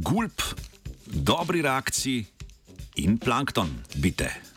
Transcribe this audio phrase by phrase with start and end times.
[0.00, 0.54] gulp,
[1.04, 2.26] dobri reakciji
[2.94, 4.51] in plankton, bite.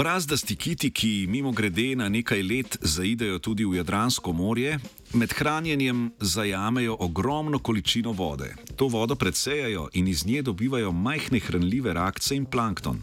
[0.00, 4.78] Brazdasti kiti, ki mimo grede na nekaj let zaidejo tudi v Jadransko morje,
[5.12, 8.54] med hranjenjem zajamejo ogromno količino vode.
[8.76, 13.00] To vodo predsejajo in iz nje dobivajo majhne hranljive rakce in plankton.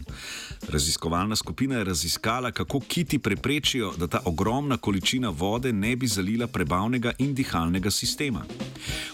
[0.68, 6.46] Raziskovalna skupina je raziskala, kako kiti preprečijo, da ta ogromna količina vode ne bi zalila
[6.46, 8.42] prebavnega in dihalnega sistema.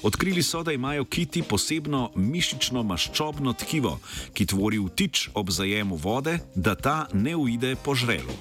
[0.03, 3.99] Odkrili so, da imajo kiti posebno mišično maščobno tkivo,
[4.33, 8.35] ki tvori vtič ob zajemu vode, da ta ne uide po žrelu.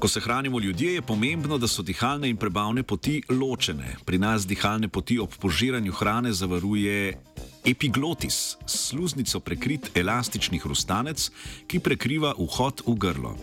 [0.00, 3.96] Ko se hranimo ljudje, je pomembno, da so dihalne in prebavne poti ločene.
[4.04, 7.20] Pri nas dihalne poti ob požiranju hrane zavaruje
[7.64, 11.30] epiglotis, sluznico prekrit elastični hrustanec,
[11.66, 13.36] ki prekriva vhod v grlo.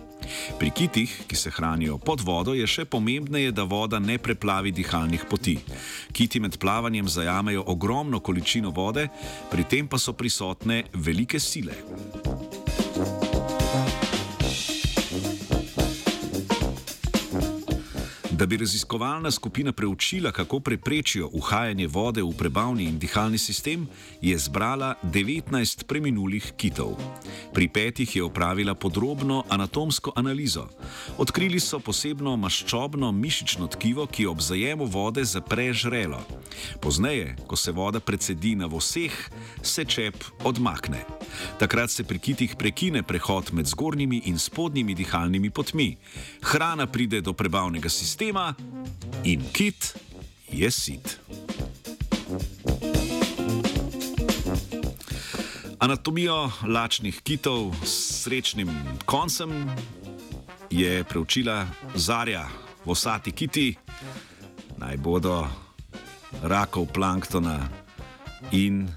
[0.60, 5.26] Pri kitih, ki se hranijo pod vodo, je še pomembneje, da voda ne preplavi dihalnih
[5.30, 5.58] poti.
[6.12, 9.08] Kiti med plavanjem zajamejo ogromno količino vode,
[9.52, 11.76] pri tem pa so prisotne velike sile.
[18.38, 23.88] Da bi raziskovalna skupina preučila, kako preprečijo uhajanje vode v prebavni in dihalni sistem,
[24.22, 26.94] je zbrala 19 preminulih kitov.
[27.54, 30.68] Pri petih je opravila podrobno anatomsko analizo.
[31.18, 36.22] Odkrili so posebno maščobno mišično tkivo, ki ob zajemu vode zapre žrelo.
[36.82, 39.18] Pozneje, ko se voda precedi na vseh,
[39.64, 41.17] se čep odmakne.
[41.60, 45.98] Takrat se pri kitih prekine prehod med zgornjimi in spodnjimi dihalnimi potmi.
[46.42, 48.54] Hrana pride do prebavnega sistema
[49.24, 49.94] in kit
[50.52, 51.20] je sit.
[55.80, 58.70] Anatomijo lačnih kitov s srečnim
[59.06, 59.70] koncem
[60.70, 62.48] je preučila Zarja,
[62.86, 63.76] vsati kiti,
[64.78, 65.48] naj bodo
[66.44, 67.70] rakov planktona
[68.52, 68.88] in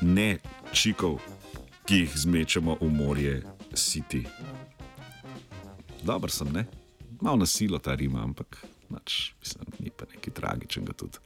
[0.00, 0.38] ne
[0.72, 1.18] čikov
[1.84, 3.42] ki jih zmečemo v morje,
[3.74, 4.24] siti.
[6.02, 6.66] Dobro sem, ne?
[7.20, 11.18] Malo na silo ta rima, ampak nač, mislim, ni pa nekaj tragičnega tudi.